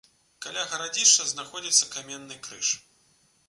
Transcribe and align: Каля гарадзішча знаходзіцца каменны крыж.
Каля 0.45 0.63
гарадзішча 0.71 1.27
знаходзіцца 1.33 1.91
каменны 1.97 2.41
крыж. 2.49 2.67